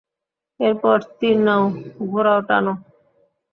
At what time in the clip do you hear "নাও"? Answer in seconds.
1.45-1.63